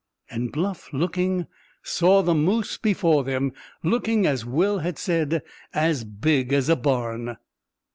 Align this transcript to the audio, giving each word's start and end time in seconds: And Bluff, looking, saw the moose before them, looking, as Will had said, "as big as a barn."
And 0.31 0.51
Bluff, 0.51 0.91
looking, 0.93 1.45
saw 1.83 2.23
the 2.23 2.33
moose 2.33 2.75
before 2.75 3.23
them, 3.23 3.51
looking, 3.83 4.25
as 4.25 4.43
Will 4.43 4.79
had 4.79 4.97
said, 4.97 5.43
"as 5.75 6.03
big 6.05 6.51
as 6.53 6.69
a 6.69 6.75
barn." 6.75 7.37